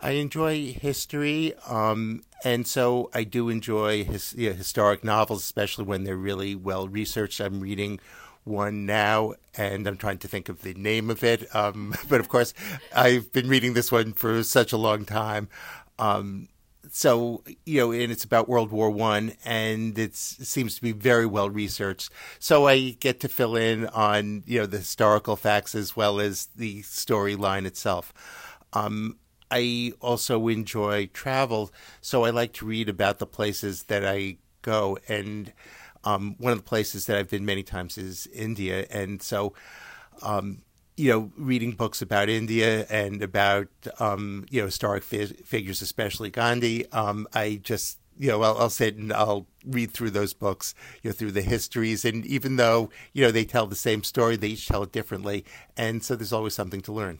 I 0.00 0.12
enjoy 0.12 0.72
history, 0.72 1.52
um, 1.68 2.22
and 2.42 2.66
so 2.66 3.10
I 3.12 3.24
do 3.24 3.50
enjoy 3.50 4.04
his, 4.04 4.32
you 4.34 4.48
know, 4.48 4.56
historic 4.56 5.04
novels, 5.04 5.42
especially 5.42 5.84
when 5.84 6.04
they're 6.04 6.16
really 6.16 6.54
well 6.54 6.88
researched. 6.88 7.38
I'm 7.38 7.60
reading 7.60 8.00
one 8.44 8.86
now, 8.86 9.34
and 9.58 9.86
I'm 9.86 9.98
trying 9.98 10.16
to 10.20 10.28
think 10.28 10.48
of 10.48 10.62
the 10.62 10.72
name 10.72 11.10
of 11.10 11.22
it. 11.22 11.54
Um, 11.54 11.94
but 12.08 12.18
of 12.18 12.30
course, 12.30 12.54
I've 12.96 13.30
been 13.30 13.50
reading 13.50 13.74
this 13.74 13.92
one 13.92 14.14
for 14.14 14.42
such 14.42 14.72
a 14.72 14.78
long 14.78 15.04
time. 15.04 15.50
Um, 15.98 16.48
so 16.92 17.42
you 17.64 17.80
know, 17.80 17.92
and 17.92 18.10
it's 18.12 18.24
about 18.24 18.48
World 18.48 18.70
War 18.70 18.90
One, 18.90 19.34
and 19.44 19.98
it 19.98 20.14
seems 20.16 20.74
to 20.76 20.82
be 20.82 20.92
very 20.92 21.26
well 21.26 21.50
researched. 21.50 22.10
So 22.38 22.66
I 22.66 22.90
get 22.90 23.20
to 23.20 23.28
fill 23.28 23.56
in 23.56 23.86
on 23.88 24.42
you 24.46 24.60
know 24.60 24.66
the 24.66 24.78
historical 24.78 25.36
facts 25.36 25.74
as 25.74 25.96
well 25.96 26.20
as 26.20 26.48
the 26.56 26.82
storyline 26.82 27.66
itself. 27.66 28.12
Um, 28.72 29.16
I 29.50 29.92
also 30.00 30.48
enjoy 30.48 31.06
travel, 31.06 31.72
so 32.00 32.24
I 32.24 32.30
like 32.30 32.52
to 32.54 32.66
read 32.66 32.88
about 32.88 33.18
the 33.18 33.26
places 33.26 33.84
that 33.84 34.04
I 34.04 34.36
go. 34.62 34.98
And 35.08 35.52
um, 36.04 36.36
one 36.38 36.52
of 36.52 36.58
the 36.58 36.64
places 36.64 37.06
that 37.06 37.16
I've 37.16 37.30
been 37.30 37.44
many 37.44 37.62
times 37.62 37.98
is 37.98 38.26
India, 38.28 38.86
and 38.90 39.20
so 39.22 39.54
um, 40.22 40.62
you 41.00 41.10
know, 41.10 41.32
reading 41.38 41.72
books 41.72 42.02
about 42.02 42.28
India 42.28 42.86
and 42.90 43.22
about 43.22 43.68
um, 43.98 44.44
you 44.50 44.60
know 44.60 44.66
historic 44.66 45.02
fi- 45.02 45.26
figures, 45.26 45.80
especially 45.80 46.30
Gandhi. 46.30 46.90
Um, 46.92 47.26
I 47.32 47.58
just 47.62 47.98
you 48.18 48.28
know, 48.28 48.42
I'll, 48.42 48.58
I'll, 48.58 48.70
sit 48.70 48.96
and 48.96 49.10
I'll 49.14 49.46
read 49.64 49.92
through 49.92 50.10
those 50.10 50.34
books, 50.34 50.74
you 51.02 51.08
know, 51.08 51.14
through 51.14 51.32
the 51.32 51.40
histories, 51.40 52.04
and 52.04 52.26
even 52.26 52.56
though 52.56 52.90
you 53.14 53.24
know 53.24 53.30
they 53.30 53.46
tell 53.46 53.66
the 53.66 53.76
same 53.76 54.04
story, 54.04 54.36
they 54.36 54.48
each 54.48 54.68
tell 54.68 54.82
it 54.82 54.92
differently, 54.92 55.42
and 55.74 56.04
so 56.04 56.16
there's 56.16 56.34
always 56.34 56.54
something 56.54 56.82
to 56.82 56.92
learn. 56.92 57.18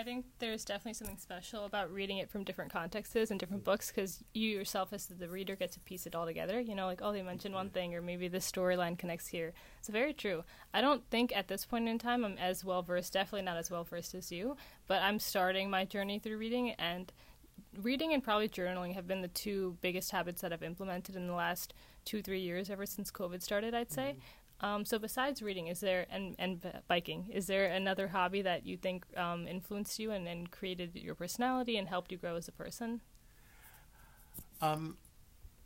I 0.00 0.02
think 0.02 0.24
there's 0.38 0.64
definitely 0.64 0.94
something 0.94 1.18
special 1.18 1.66
about 1.66 1.92
reading 1.92 2.16
it 2.16 2.30
from 2.30 2.42
different 2.42 2.72
contexts 2.72 3.30
and 3.30 3.38
different 3.38 3.64
books 3.64 3.88
because 3.90 4.24
you 4.32 4.48
yourself, 4.48 4.94
as 4.94 5.04
the 5.06 5.28
reader, 5.28 5.56
get 5.56 5.72
to 5.72 5.80
piece 5.80 6.06
it 6.06 6.14
all 6.14 6.24
together. 6.24 6.58
You 6.58 6.74
know, 6.74 6.86
like, 6.86 7.00
oh, 7.02 7.12
they 7.12 7.20
mentioned 7.20 7.54
one 7.54 7.68
thing, 7.68 7.94
or 7.94 8.00
maybe 8.00 8.26
this 8.26 8.50
storyline 8.50 8.98
connects 8.98 9.26
here. 9.26 9.52
It's 9.78 9.90
very 9.90 10.14
true. 10.14 10.42
I 10.72 10.80
don't 10.80 11.04
think 11.10 11.36
at 11.36 11.48
this 11.48 11.66
point 11.66 11.86
in 11.86 11.98
time 11.98 12.24
I'm 12.24 12.38
as 12.38 12.64
well 12.64 12.82
versed, 12.82 13.12
definitely 13.12 13.44
not 13.44 13.58
as 13.58 13.70
well 13.70 13.84
versed 13.84 14.14
as 14.14 14.32
you, 14.32 14.56
but 14.86 15.02
I'm 15.02 15.18
starting 15.18 15.68
my 15.68 15.84
journey 15.84 16.18
through 16.18 16.38
reading, 16.38 16.70
and 16.70 17.12
reading 17.82 18.14
and 18.14 18.24
probably 18.24 18.48
journaling 18.48 18.94
have 18.94 19.06
been 19.06 19.20
the 19.20 19.28
two 19.28 19.76
biggest 19.82 20.12
habits 20.12 20.40
that 20.40 20.50
I've 20.50 20.62
implemented 20.62 21.14
in 21.14 21.26
the 21.26 21.34
last 21.34 21.74
two, 22.06 22.22
three 22.22 22.40
years, 22.40 22.70
ever 22.70 22.86
since 22.86 23.10
COVID 23.10 23.42
started, 23.42 23.74
I'd 23.74 23.92
say. 23.92 24.12
Mm-hmm. 24.12 24.20
Um, 24.62 24.84
so 24.84 24.98
besides 24.98 25.40
reading, 25.40 25.68
is 25.68 25.80
there 25.80 26.06
and 26.10 26.34
and 26.38 26.60
biking, 26.86 27.30
is 27.32 27.46
there 27.46 27.66
another 27.66 28.08
hobby 28.08 28.42
that 28.42 28.66
you 28.66 28.76
think 28.76 29.04
um, 29.16 29.48
influenced 29.48 29.98
you 29.98 30.10
and, 30.10 30.28
and 30.28 30.50
created 30.50 30.94
your 30.94 31.14
personality 31.14 31.78
and 31.78 31.88
helped 31.88 32.12
you 32.12 32.18
grow 32.18 32.36
as 32.36 32.46
a 32.46 32.52
person? 32.52 33.00
Um, 34.60 34.98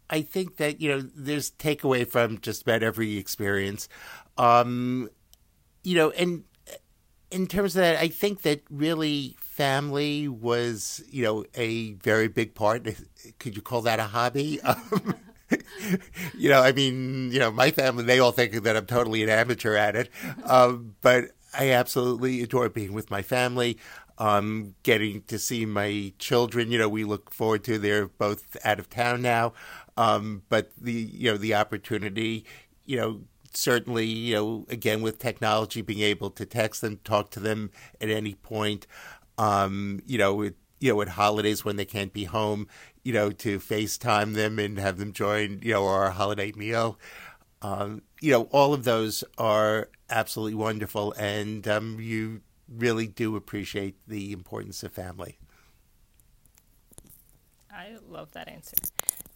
I 0.08 0.22
think 0.22 0.58
that 0.58 0.80
you 0.80 0.90
know 0.90 1.00
there's 1.00 1.50
takeaway 1.50 2.06
from 2.06 2.40
just 2.40 2.62
about 2.62 2.84
every 2.84 3.16
experience, 3.16 3.88
um, 4.38 5.10
you 5.82 5.96
know, 5.96 6.10
and 6.10 6.44
in 7.32 7.48
terms 7.48 7.74
of 7.74 7.80
that, 7.80 7.96
I 7.96 8.06
think 8.06 8.42
that 8.42 8.62
really 8.70 9.36
family 9.40 10.28
was 10.28 11.02
you 11.10 11.24
know 11.24 11.44
a 11.54 11.94
very 11.94 12.28
big 12.28 12.54
part. 12.54 12.86
Could 13.40 13.56
you 13.56 13.62
call 13.62 13.82
that 13.82 13.98
a 13.98 14.04
hobby? 14.04 14.60
Um, 14.94 15.16
you 16.34 16.48
know, 16.48 16.62
I 16.62 16.72
mean, 16.72 17.30
you 17.32 17.38
know, 17.38 17.50
my 17.50 17.70
family, 17.70 18.04
they 18.04 18.18
all 18.18 18.32
think 18.32 18.62
that 18.62 18.76
I'm 18.76 18.86
totally 18.86 19.22
an 19.22 19.28
amateur 19.28 19.74
at 19.76 19.96
it. 19.96 20.10
Um, 20.44 20.94
but 21.00 21.26
I 21.56 21.70
absolutely 21.70 22.42
adore 22.42 22.68
being 22.68 22.92
with 22.92 23.10
my 23.10 23.22
family, 23.22 23.78
um, 24.18 24.74
getting 24.82 25.22
to 25.22 25.38
see 25.38 25.66
my 25.66 26.12
children. 26.18 26.70
You 26.70 26.78
know, 26.78 26.88
we 26.88 27.04
look 27.04 27.32
forward 27.32 27.64
to, 27.64 27.78
they're 27.78 28.06
both 28.08 28.56
out 28.64 28.78
of 28.78 28.90
town 28.90 29.22
now. 29.22 29.52
Um, 29.96 30.42
but 30.48 30.72
the, 30.80 30.92
you 30.92 31.30
know, 31.30 31.36
the 31.36 31.54
opportunity, 31.54 32.44
you 32.84 32.96
know, 32.96 33.20
certainly, 33.52 34.06
you 34.06 34.34
know, 34.34 34.66
again, 34.68 35.02
with 35.02 35.18
technology, 35.18 35.80
being 35.82 36.00
able 36.00 36.30
to 36.30 36.44
text 36.44 36.80
them, 36.80 36.98
talk 37.04 37.30
to 37.30 37.40
them 37.40 37.70
at 38.00 38.10
any 38.10 38.34
point, 38.34 38.86
um, 39.38 40.00
you 40.06 40.18
know, 40.18 40.42
it, 40.42 40.56
you 40.80 40.92
know, 40.92 41.00
at 41.00 41.08
holidays 41.08 41.64
when 41.64 41.76
they 41.76 41.84
can't 41.84 42.12
be 42.12 42.24
home, 42.24 42.66
you 43.04 43.12
know, 43.12 43.30
to 43.30 43.58
FaceTime 43.58 44.34
them 44.34 44.58
and 44.58 44.78
have 44.78 44.98
them 44.98 45.12
join, 45.12 45.60
you 45.62 45.72
know, 45.72 45.86
our 45.86 46.10
holiday 46.10 46.52
meal. 46.52 46.98
Um, 47.62 48.02
you 48.20 48.32
know, 48.32 48.42
all 48.50 48.74
of 48.74 48.84
those 48.84 49.22
are 49.38 49.88
absolutely 50.10 50.54
wonderful, 50.54 51.12
and 51.12 51.66
um, 51.68 51.98
you 52.00 52.40
really 52.68 53.06
do 53.06 53.36
appreciate 53.36 53.96
the 54.06 54.32
importance 54.32 54.82
of 54.82 54.92
family. 54.92 55.38
I 57.70 57.96
love 58.08 58.32
that 58.32 58.48
answer. 58.48 58.76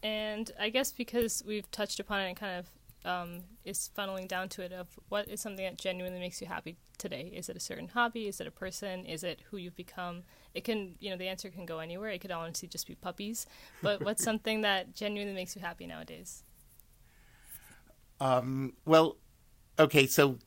And 0.03 0.51
I 0.59 0.71
guess 0.71 0.93
because 0.93 1.43
we've 1.47 1.71
touched 1.71 2.01
upon 2.01 2.21
it 2.21 2.29
and 2.29 2.37
kind 2.37 2.59
of 2.59 2.67
um, 3.05 3.41
is 3.65 3.91
funneling 3.97 4.29
down 4.29 4.49
to 4.51 4.63
it 4.63 4.73
of 4.73 4.89
what 5.09 5.29
is 5.29 5.41
something 5.41 5.65
that 5.65 5.79
genuinely 5.79 6.21
makes 6.21 6.41
you 6.41 6.47
happy 6.47 6.77
today. 6.99 7.31
Is 7.35 7.49
it 7.49 7.57
a 7.57 7.61
certain 7.61 7.89
hobby? 7.89 8.29
Is 8.29 8.41
it 8.41 8.47
a 8.47 8.51
person? 8.51 9.05
Is 9.07 9.25
it 9.25 9.41
who 9.51 9.57
you've 9.57 9.77
become? 9.77 10.23
It 10.59 10.65
can, 10.65 10.97
you 10.99 11.11
know, 11.11 11.17
the 11.17 11.29
answer 11.29 11.51
can 11.51 11.67
go 11.67 11.79
anywhere. 11.79 12.11
It 12.11 12.21
could 12.21 12.33
honestly 12.33 12.67
just 12.67 12.89
be 12.89 12.97
puppies. 12.97 13.47
But 13.81 14.01
what's 14.05 14.25
something 14.25 14.63
that 14.63 14.93
genuinely 14.93 15.33
makes 15.33 15.55
you 15.55 15.63
happy 15.63 15.87
nowadays? 15.87 16.43
Um, 18.21 18.73
well, 18.85 19.19
okay, 19.79 20.09
so 20.09 20.39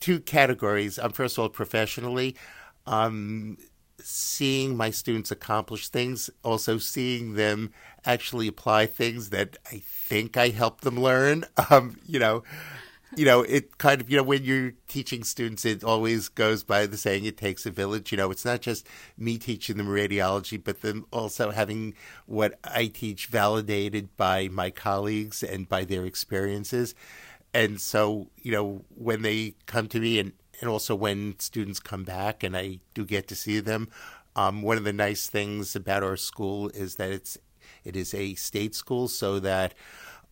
two 0.00 0.18
categories. 0.18 0.98
Um, 0.98 1.12
first 1.12 1.38
of 1.38 1.42
all, 1.42 1.48
professionally, 1.48 2.34
um, 2.86 3.56
seeing 4.00 4.76
my 4.76 4.90
students 4.90 5.30
accomplish 5.30 5.86
things, 5.88 6.28
also 6.42 6.78
seeing 6.78 7.34
them 7.34 7.70
actually 8.04 8.48
apply 8.48 8.86
things 8.86 9.30
that 9.30 9.56
I 9.70 9.80
think 9.86 10.36
I 10.36 10.48
helped 10.48 10.82
them 10.82 10.98
learn. 10.98 11.44
Um, 11.70 12.00
you 12.04 12.18
know, 12.18 12.42
you 13.16 13.24
know, 13.24 13.42
it 13.42 13.78
kind 13.78 14.00
of, 14.00 14.10
you 14.10 14.16
know, 14.16 14.22
when 14.22 14.44
you're 14.44 14.72
teaching 14.88 15.24
students, 15.24 15.64
it 15.64 15.84
always 15.84 16.28
goes 16.28 16.62
by 16.64 16.86
the 16.86 16.96
saying, 16.96 17.24
it 17.24 17.36
takes 17.36 17.66
a 17.66 17.70
village. 17.70 18.10
You 18.12 18.18
know, 18.18 18.30
it's 18.30 18.44
not 18.44 18.60
just 18.60 18.86
me 19.18 19.38
teaching 19.38 19.76
them 19.76 19.88
radiology, 19.88 20.62
but 20.62 20.82
then 20.82 21.04
also 21.10 21.50
having 21.50 21.94
what 22.26 22.58
I 22.64 22.86
teach 22.86 23.26
validated 23.26 24.16
by 24.16 24.48
my 24.48 24.70
colleagues 24.70 25.42
and 25.42 25.68
by 25.68 25.84
their 25.84 26.04
experiences. 26.04 26.94
And 27.52 27.80
so, 27.80 28.30
you 28.40 28.52
know, 28.52 28.84
when 28.88 29.22
they 29.22 29.54
come 29.66 29.88
to 29.88 30.00
me 30.00 30.18
and 30.18 30.32
and 30.62 30.70
also 30.70 30.94
when 30.94 31.38
students 31.40 31.80
come 31.80 32.04
back 32.04 32.44
and 32.44 32.56
I 32.56 32.78
do 32.94 33.04
get 33.04 33.26
to 33.28 33.34
see 33.34 33.60
them. 33.60 33.88
Um, 34.36 34.62
one 34.62 34.78
of 34.78 34.84
the 34.84 34.92
nice 34.92 35.26
things 35.26 35.76
about 35.76 36.02
our 36.02 36.16
school 36.16 36.68
is 36.70 36.94
that 36.94 37.10
it's 37.10 37.36
it 37.84 37.96
is 37.96 38.14
a 38.14 38.34
state 38.34 38.74
school, 38.74 39.08
so 39.08 39.40
that 39.40 39.74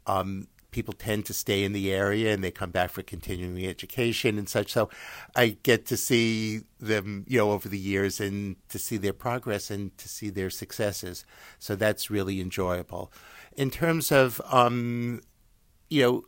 um, 0.06 0.46
people 0.70 0.94
tend 0.94 1.26
to 1.26 1.34
stay 1.34 1.64
in 1.64 1.72
the 1.72 1.92
area 1.92 2.32
and 2.32 2.42
they 2.42 2.50
come 2.50 2.70
back 2.70 2.90
for 2.90 3.02
continuing 3.02 3.66
education 3.66 4.38
and 4.38 4.48
such. 4.48 4.72
So 4.72 4.88
I 5.34 5.56
get 5.62 5.86
to 5.86 5.96
see 5.96 6.62
them, 6.78 7.24
you 7.28 7.38
know, 7.38 7.50
over 7.52 7.68
the 7.68 7.78
years 7.78 8.20
and 8.20 8.56
to 8.68 8.78
see 8.78 8.96
their 8.96 9.12
progress 9.12 9.70
and 9.70 9.96
to 9.98 10.08
see 10.08 10.30
their 10.30 10.50
successes. 10.50 11.24
So 11.58 11.76
that's 11.76 12.10
really 12.10 12.40
enjoyable. 12.40 13.12
In 13.56 13.70
terms 13.70 14.12
of, 14.12 14.40
um, 14.50 15.20
you 15.88 16.02
know, 16.02 16.24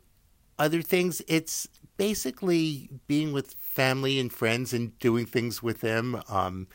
other 0.59 0.81
things, 0.81 1.21
it's 1.27 1.67
basically 1.97 2.89
being 3.07 3.33
with 3.33 3.55
family 3.59 4.19
and 4.19 4.31
friends 4.31 4.73
and 4.73 4.97
doing 4.99 5.25
things 5.25 5.63
with 5.63 5.81
them. 5.81 6.21
Um, 6.29 6.67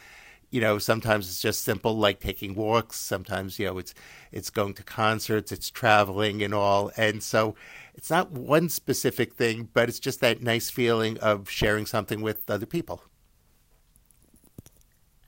you 0.50 0.60
know, 0.60 0.78
sometimes 0.78 1.28
it's 1.28 1.42
just 1.42 1.62
simple 1.62 1.96
like 1.96 2.20
taking 2.20 2.54
walks. 2.54 2.96
Sometimes, 2.96 3.58
you 3.58 3.66
know, 3.66 3.78
it's 3.78 3.94
it's 4.32 4.50
going 4.50 4.74
to 4.74 4.82
concerts, 4.82 5.52
it's 5.52 5.70
traveling 5.70 6.42
and 6.42 6.54
all. 6.54 6.90
And 6.96 7.22
so 7.22 7.54
it's 7.94 8.10
not 8.10 8.30
one 8.30 8.68
specific 8.68 9.34
thing, 9.34 9.68
but 9.72 9.88
it's 9.88 10.00
just 10.00 10.20
that 10.20 10.42
nice 10.42 10.70
feeling 10.70 11.18
of 11.18 11.50
sharing 11.50 11.86
something 11.86 12.22
with 12.22 12.48
other 12.50 12.66
people. 12.66 13.02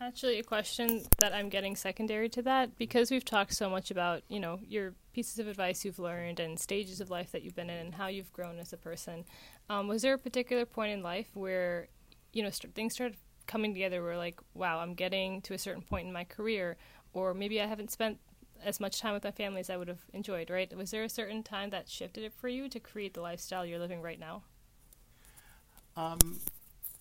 Actually, 0.02 0.38
a 0.38 0.42
question 0.42 1.02
that 1.18 1.34
I'm 1.34 1.50
getting 1.50 1.76
secondary 1.76 2.30
to 2.30 2.40
that 2.42 2.78
because 2.78 3.10
we've 3.10 3.24
talked 3.24 3.52
so 3.52 3.68
much 3.68 3.90
about, 3.90 4.22
you 4.28 4.40
know, 4.40 4.58
your 4.66 4.94
pieces 5.12 5.38
of 5.38 5.46
advice 5.46 5.84
you've 5.84 5.98
learned 5.98 6.40
and 6.40 6.58
stages 6.58 7.02
of 7.02 7.10
life 7.10 7.32
that 7.32 7.42
you've 7.42 7.54
been 7.54 7.68
in 7.68 7.76
and 7.84 7.94
how 7.94 8.06
you've 8.06 8.32
grown 8.32 8.58
as 8.58 8.72
a 8.72 8.78
person. 8.78 9.26
Um, 9.68 9.88
was 9.88 10.00
there 10.00 10.14
a 10.14 10.18
particular 10.18 10.64
point 10.64 10.92
in 10.92 11.02
life 11.02 11.28
where, 11.34 11.88
you 12.32 12.42
know, 12.42 12.48
st- 12.48 12.74
things 12.74 12.94
started 12.94 13.18
coming 13.50 13.74
together 13.74 14.00
where, 14.00 14.16
like, 14.16 14.38
wow, 14.54 14.78
I'm 14.78 14.94
getting 14.94 15.42
to 15.42 15.54
a 15.54 15.58
certain 15.58 15.82
point 15.82 16.06
in 16.06 16.12
my 16.12 16.22
career, 16.22 16.76
or 17.12 17.34
maybe 17.34 17.60
I 17.60 17.66
haven't 17.66 17.90
spent 17.90 18.18
as 18.64 18.78
much 18.78 19.00
time 19.00 19.12
with 19.12 19.24
my 19.24 19.32
family 19.32 19.58
as 19.58 19.68
I 19.68 19.76
would 19.76 19.88
have 19.88 20.04
enjoyed, 20.12 20.50
right? 20.50 20.74
Was 20.76 20.92
there 20.92 21.02
a 21.02 21.08
certain 21.08 21.42
time 21.42 21.70
that 21.70 21.88
shifted 21.88 22.22
it 22.22 22.32
for 22.32 22.48
you 22.48 22.68
to 22.68 22.78
create 22.78 23.14
the 23.14 23.20
lifestyle 23.20 23.66
you're 23.66 23.80
living 23.80 24.02
right 24.02 24.20
now? 24.20 24.44
Um, 25.96 26.38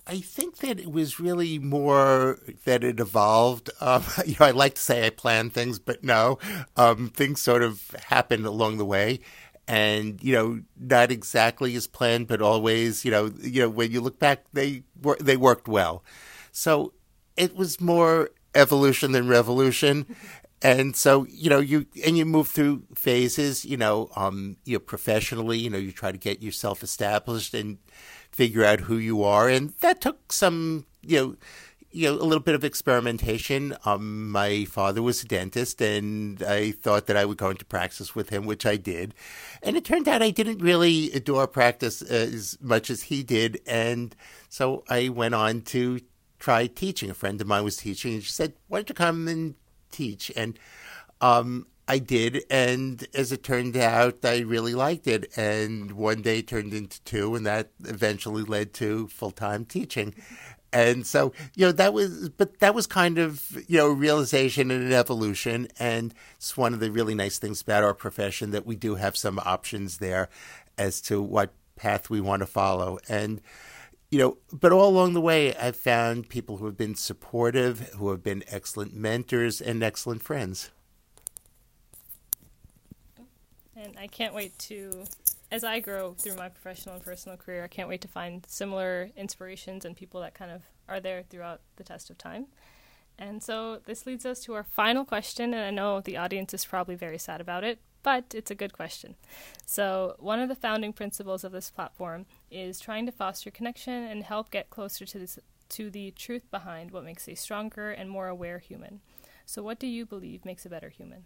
I 0.07 0.21
think 0.21 0.57
that 0.57 0.79
it 0.79 0.91
was 0.91 1.19
really 1.19 1.59
more 1.59 2.39
that 2.65 2.83
it 2.83 2.99
evolved. 2.99 3.69
Um, 3.79 4.03
you 4.25 4.35
know, 4.39 4.47
I 4.47 4.51
like 4.51 4.73
to 4.73 4.81
say 4.81 5.05
I 5.05 5.11
plan 5.11 5.51
things, 5.51 5.77
but 5.77 6.03
no, 6.03 6.39
um, 6.75 7.09
things 7.09 7.41
sort 7.41 7.61
of 7.61 7.95
happened 8.07 8.47
along 8.47 8.79
the 8.79 8.85
way, 8.85 9.19
and 9.67 10.19
you 10.23 10.33
know, 10.33 10.61
not 10.79 11.11
exactly 11.11 11.75
as 11.75 11.85
planned, 11.85 12.27
but 12.27 12.41
always, 12.41 13.05
you 13.05 13.11
know, 13.11 13.31
you 13.39 13.61
know, 13.61 13.69
when 13.69 13.91
you 13.91 14.01
look 14.01 14.17
back, 14.17 14.45
they 14.51 14.81
were 14.99 15.17
they 15.21 15.37
worked 15.37 15.67
well. 15.67 16.03
So 16.59 16.91
it 17.37 17.55
was 17.55 17.79
more 17.79 18.31
evolution 18.53 19.13
than 19.13 19.29
revolution. 19.29 20.05
And 20.61 20.93
so, 20.93 21.25
you 21.29 21.49
know, 21.49 21.59
you 21.59 21.85
and 22.05 22.17
you 22.17 22.25
move 22.25 22.49
through 22.49 22.83
phases, 22.95 23.63
you 23.63 23.77
know, 23.77 24.09
um, 24.17 24.57
you 24.65 24.73
know, 24.73 24.79
professionally, 24.79 25.57
you 25.57 25.69
know, 25.69 25.77
you 25.77 25.93
try 25.93 26.11
to 26.11 26.17
get 26.17 26.43
yourself 26.43 26.83
established 26.83 27.53
and 27.53 27.77
figure 28.29 28.65
out 28.65 28.81
who 28.81 28.97
you 28.97 29.23
are. 29.23 29.47
And 29.47 29.69
that 29.79 30.01
took 30.01 30.33
some, 30.33 30.85
you 31.01 31.17
know, 31.17 31.35
you 31.91 32.09
know, 32.09 32.15
a 32.15 32.27
little 32.27 32.43
bit 32.43 32.55
of 32.55 32.65
experimentation. 32.65 33.75
Um, 33.85 34.29
my 34.29 34.65
father 34.65 35.01
was 35.01 35.23
a 35.23 35.27
dentist, 35.27 35.81
and 35.81 36.43
I 36.43 36.71
thought 36.71 37.07
that 37.07 37.15
I 37.15 37.23
would 37.23 37.37
go 37.37 37.51
into 37.51 37.65
practice 37.65 38.13
with 38.13 38.29
him, 38.29 38.45
which 38.45 38.65
I 38.65 38.75
did. 38.75 39.13
And 39.63 39.77
it 39.77 39.85
turned 39.85 40.09
out 40.09 40.21
I 40.21 40.29
didn't 40.29 40.59
really 40.59 41.09
adore 41.13 41.47
practice 41.47 42.01
as 42.01 42.57
much 42.61 42.89
as 42.89 43.03
he 43.03 43.23
did, 43.23 43.61
and 43.65 44.13
so 44.49 44.83
I 44.89 45.07
went 45.07 45.35
on 45.35 45.61
to 45.61 46.01
try 46.39 46.67
teaching. 46.67 47.09
A 47.09 47.13
friend 47.13 47.39
of 47.41 47.47
mine 47.47 47.63
was 47.63 47.77
teaching, 47.77 48.15
and 48.15 48.23
she 48.23 48.31
said, 48.31 48.53
"Why 48.67 48.79
don't 48.79 48.89
you 48.89 48.95
come 48.95 49.27
and 49.27 49.55
teach?" 49.91 50.31
And 50.35 50.57
um, 51.21 51.67
I 51.87 51.99
did, 51.99 52.43
and 52.49 53.05
as 53.13 53.31
it 53.31 53.43
turned 53.43 53.75
out, 53.75 54.23
I 54.23 54.39
really 54.39 54.75
liked 54.75 55.07
it. 55.07 55.35
And 55.37 55.93
one 55.93 56.21
day 56.21 56.41
turned 56.41 56.73
into 56.73 57.01
two, 57.03 57.35
and 57.35 57.45
that 57.45 57.71
eventually 57.85 58.43
led 58.43 58.73
to 58.75 59.07
full 59.07 59.31
time 59.31 59.65
teaching. 59.65 60.13
And 60.71 61.05
so, 61.07 61.33
you 61.55 61.65
know, 61.65 61.71
that 61.71 61.93
was, 61.93 62.29
but 62.29 62.59
that 62.59 62.75
was 62.75 62.85
kind 62.85 63.17
of, 63.17 63.57
you 63.67 63.77
know, 63.77 63.89
realization 63.89 64.69
and 64.69 64.83
an 64.83 64.93
evolution. 64.93 65.67
And 65.79 66.13
it's 66.35 66.55
one 66.55 66.75
of 66.75 66.79
the 66.79 66.91
really 66.91 67.15
nice 67.15 67.39
things 67.39 67.61
about 67.61 67.83
our 67.83 67.95
profession 67.95 68.51
that 68.51 68.67
we 68.67 68.75
do 68.75 68.93
have 68.95 69.17
some 69.17 69.39
options 69.39 69.97
there 69.97 70.29
as 70.77 71.01
to 71.01 71.23
what 71.23 71.53
path 71.75 72.11
we 72.11 72.21
want 72.21 72.41
to 72.41 72.45
follow. 72.45 72.99
And, 73.09 73.41
you 74.11 74.17
know, 74.17 74.37
but 74.51 74.71
all 74.71 74.89
along 74.89 75.13
the 75.13 75.21
way, 75.21 75.55
I've 75.55 75.75
found 75.75 76.29
people 76.29 76.57
who 76.57 76.65
have 76.65 76.77
been 76.77 76.95
supportive, 76.95 77.89
who 77.93 78.09
have 78.09 78.23
been 78.23 78.43
excellent 78.47 78.93
mentors 78.93 79.61
and 79.61 79.83
excellent 79.83 80.23
friends. 80.23 80.71
And 83.75 83.95
I 83.99 84.07
can't 84.07 84.33
wait 84.33 84.57
to, 84.59 85.05
as 85.51 85.63
I 85.63 85.79
grow 85.79 86.13
through 86.13 86.35
my 86.35 86.49
professional 86.49 86.95
and 86.95 87.03
personal 87.03 87.37
career, 87.37 87.63
I 87.63 87.67
can't 87.67 87.87
wait 87.87 88.01
to 88.01 88.07
find 88.07 88.45
similar 88.47 89.11
inspirations 89.15 89.85
and 89.85 89.95
people 89.95 90.21
that 90.21 90.33
kind 90.33 90.51
of 90.51 90.63
are 90.87 90.99
there 90.99 91.23
throughout 91.29 91.61
the 91.75 91.83
test 91.83 92.09
of 92.09 92.17
time. 92.17 92.47
And 93.17 93.43
so 93.43 93.79
this 93.85 94.05
leads 94.05 94.25
us 94.25 94.39
to 94.45 94.53
our 94.53 94.63
final 94.63 95.05
question, 95.05 95.53
and 95.53 95.63
I 95.63 95.71
know 95.71 96.01
the 96.01 96.17
audience 96.17 96.53
is 96.53 96.65
probably 96.65 96.95
very 96.95 97.17
sad 97.17 97.41
about 97.41 97.63
it, 97.63 97.79
but 98.01 98.33
it's 98.33 98.49
a 98.49 98.55
good 98.55 98.73
question. 98.73 99.15
So, 99.65 100.15
one 100.19 100.39
of 100.39 100.47
the 100.47 100.55
founding 100.55 100.93
principles 100.93 101.43
of 101.43 101.51
this 101.51 101.69
platform 101.69 102.25
is 102.51 102.79
trying 102.79 103.05
to 103.05 103.11
foster 103.11 103.51
connection 103.51 103.93
and 103.93 104.23
help 104.23 104.51
get 104.51 104.69
closer 104.69 105.05
to 105.05 105.19
this, 105.19 105.39
to 105.69 105.89
the 105.89 106.11
truth 106.11 106.49
behind 106.51 106.91
what 106.91 107.03
makes 107.03 107.27
a 107.27 107.35
stronger 107.35 107.91
and 107.91 108.09
more 108.09 108.27
aware 108.27 108.59
human. 108.59 109.01
So, 109.45 109.63
what 109.63 109.79
do 109.79 109.87
you 109.87 110.05
believe 110.05 110.45
makes 110.45 110.65
a 110.65 110.69
better 110.69 110.89
human? 110.89 111.25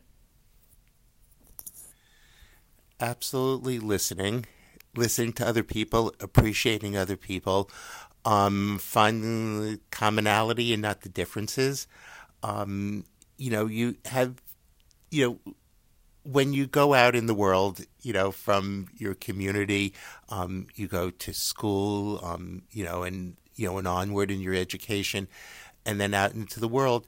Absolutely 3.00 3.80
listening, 3.80 4.46
listening 4.96 5.34
to 5.34 5.48
other 5.48 5.64
people, 5.64 6.14
appreciating 6.20 6.96
other 6.96 7.18
people, 7.18 7.70
um, 8.24 8.78
finding 8.80 9.62
the 9.62 9.80
commonality 9.92 10.72
and 10.74 10.82
not 10.82 11.02
the 11.02 11.10
differences. 11.10 11.88
Um, 12.42 13.06
you 13.38 13.52
know, 13.52 13.66
you 13.66 13.98
have, 14.06 14.42
you 15.12 15.40
know, 15.46 15.54
when 16.24 16.54
you 16.54 16.68
go 16.68 16.94
out 16.94 17.16
in 17.16 17.26
the 17.28 17.34
world, 17.34 17.86
you 18.02 18.14
know, 18.14 18.32
from 18.32 18.88
your 18.96 19.14
community, 19.14 19.94
um, 20.30 20.68
you 20.76 20.88
go 20.88 21.10
to 21.10 21.34
school, 21.34 22.24
um, 22.24 22.64
you 22.72 22.84
know, 22.84 23.04
and 23.04 23.36
you 23.56 23.68
know, 23.68 23.78
and 23.78 23.88
onward 23.88 24.32
in 24.32 24.40
your 24.40 24.56
education, 24.56 25.28
and 25.86 26.00
then 26.00 26.14
out 26.14 26.34
into 26.34 26.60
the 26.60 26.68
world. 26.68 27.08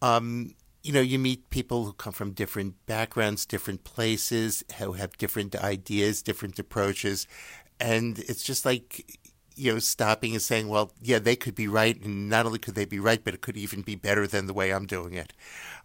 Um, 0.00 0.54
you 0.82 0.92
know, 0.92 1.00
you 1.00 1.18
meet 1.18 1.50
people 1.50 1.84
who 1.84 1.92
come 1.92 2.12
from 2.12 2.32
different 2.32 2.74
backgrounds, 2.86 3.46
different 3.46 3.84
places, 3.84 4.64
who 4.78 4.92
have 4.94 5.16
different 5.16 5.54
ideas, 5.54 6.22
different 6.22 6.58
approaches, 6.58 7.26
and 7.78 8.18
it's 8.20 8.42
just 8.42 8.64
like 8.64 9.18
you 9.54 9.72
know, 9.72 9.78
stopping 9.78 10.32
and 10.32 10.42
saying, 10.42 10.68
well, 10.68 10.92
yeah, 11.02 11.18
they 11.18 11.36
could 11.36 11.54
be 11.54 11.68
right, 11.68 12.00
and 12.02 12.28
not 12.28 12.46
only 12.46 12.58
could 12.58 12.74
they 12.74 12.84
be 12.84 12.98
right, 12.98 13.22
but 13.22 13.34
it 13.34 13.42
could 13.42 13.56
even 13.56 13.82
be 13.82 13.94
better 13.94 14.26
than 14.26 14.46
the 14.46 14.54
way 14.54 14.72
I'm 14.72 14.86
doing 14.86 15.14
it. 15.14 15.32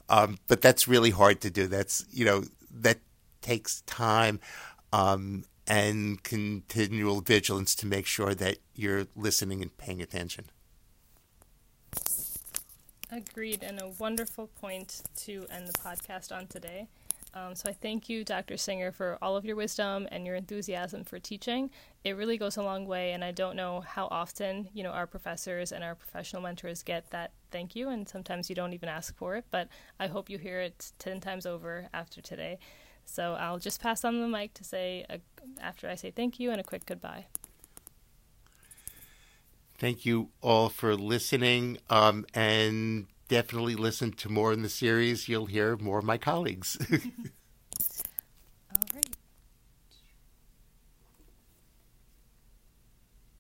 Um, 0.10 0.38
but 0.48 0.62
that's 0.62 0.88
really 0.88 1.10
hard 1.10 1.42
to 1.42 1.50
do. 1.50 1.68
That's 1.68 2.06
you 2.12 2.26
know, 2.26 2.44
that 2.84 3.00
takes 3.42 3.82
time 3.82 4.40
um, 4.94 5.44
and 5.68 6.24
continual 6.24 7.22
vigilance 7.22 7.76
to 7.76 7.86
make 7.86 8.06
sure 8.06 8.34
that 8.34 8.58
you're 8.76 9.08
listening 9.16 9.62
and 9.62 9.76
paying 9.78 10.02
attention. 10.02 10.46
Agreed, 13.12 13.64
and 13.64 13.82
a 13.82 13.88
wonderful 13.88 14.48
point 14.48 15.02
to 15.16 15.46
end 15.50 15.68
the 15.68 15.74
podcast 15.74 16.36
on 16.36 16.48
today. 16.48 16.88
Um, 17.34 17.56
so 17.56 17.70
I 17.70 17.74
thank 17.74 18.10
you, 18.10 18.24
Dr. 18.24 18.58
Singer, 18.58 18.92
for 18.92 19.18
all 19.22 19.36
of 19.36 19.46
your 19.46 19.56
wisdom 19.56 20.08
and 20.12 20.26
your 20.26 20.36
enthusiasm 20.36 21.04
for 21.04 21.20
teaching. 21.20 21.70
It 22.04 22.14
really 22.14 22.38
goes 22.38 22.58
a 22.58 22.64
long 22.64 22.88
way, 22.88 23.12
and 23.12 23.24
I 23.24 23.32
don't 23.32 23.56
know 23.56 23.82
how 23.82 24.08
often 24.10 24.70
you 24.74 24.82
know 24.82 24.92
our 24.92 25.06
professors 25.06 25.72
and 25.72 25.84
our 25.84 25.94
professional 25.94 26.42
mentors 26.42 26.84
get 26.84 27.10
that 27.12 27.32
thank 27.52 27.76
you, 27.76 27.90
and 27.90 28.08
sometimes 28.08 28.50
you 28.50 28.56
don't 28.56 28.74
even 28.74 28.90
ask 28.90 29.16
for 29.16 29.36
it. 29.36 29.46
But 29.52 29.68
I 30.00 30.08
hope 30.08 30.30
you 30.30 30.38
hear 30.38 30.60
it 30.62 30.92
ten 31.00 31.20
times 31.20 31.46
over 31.46 31.90
after 31.94 32.22
today. 32.22 32.60
So 33.06 33.34
I'll 33.34 33.60
just 33.60 33.82
pass 33.82 34.04
on 34.04 34.20
the 34.20 34.28
mic 34.28 34.54
to 34.56 34.64
say, 34.64 35.06
a, 35.10 35.20
after 35.62 35.90
I 35.90 35.96
say 35.96 36.12
thank 36.12 36.40
you, 36.40 36.52
and 36.52 36.60
a 36.60 36.64
quick 36.64 36.86
goodbye. 36.86 37.26
Thank 39.78 40.06
you 40.06 40.30
all 40.42 40.70
for 40.70 40.96
listening, 40.96 41.78
um, 41.90 42.26
and 42.34 43.06
definitely 43.28 43.76
listen 43.76 44.12
to 44.14 44.30
more 44.30 44.54
in 44.54 44.62
the 44.62 44.70
series. 44.70 45.28
You'll 45.28 45.46
hear 45.46 45.78
more 45.78 46.00
of 46.00 46.06
my 46.06 46.18
colleagues. 46.18 46.78